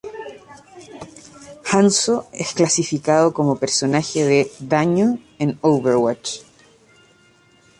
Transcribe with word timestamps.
Hanzo 1.69 2.27
es 2.33 2.55
clasificado 2.55 3.35
como 3.35 3.59
personaje 3.59 4.25
de 4.25 4.51
"daño" 4.57 5.19
en 5.37 5.59
"Overwatch. 5.61 6.39